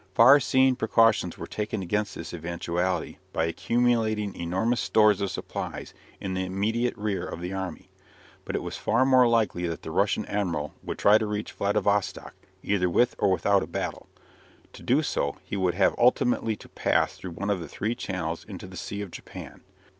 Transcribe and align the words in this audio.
Far 0.15 0.39
seeing 0.39 0.75
precautions 0.75 1.37
were 1.37 1.45
taken 1.45 1.83
against 1.83 2.15
this 2.15 2.33
eventuality 2.33 3.19
by 3.33 3.45
accumulating 3.45 4.35
enormous 4.35 4.81
stores 4.81 5.21
of 5.21 5.29
supplies 5.29 5.93
in 6.19 6.33
the 6.33 6.43
immediate 6.43 6.97
rear 6.97 7.23
of 7.23 7.39
the 7.39 7.53
army. 7.53 7.91
But 8.43 8.55
it 8.55 8.63
was 8.63 8.77
far 8.77 9.05
more 9.05 9.27
likely 9.27 9.67
that 9.67 9.83
the 9.83 9.91
Russian 9.91 10.25
admiral 10.25 10.73
would 10.81 10.97
try 10.97 11.19
to 11.19 11.27
reach 11.27 11.51
Vladivostock, 11.51 12.33
either 12.63 12.89
with 12.89 13.13
or 13.19 13.29
without 13.29 13.61
a 13.61 13.67
battle. 13.67 14.07
To 14.73 14.81
do 14.81 15.03
so 15.03 15.37
he 15.43 15.55
would 15.55 15.75
have 15.75 15.93
ultimately 15.99 16.55
to 16.55 16.69
pass 16.69 17.15
through 17.15 17.33
one 17.33 17.51
of 17.51 17.69
three 17.69 17.93
channels 17.93 18.43
into 18.43 18.65
the 18.65 18.77
Sea 18.77 19.01
of 19.03 19.11
Japan. 19.11 19.61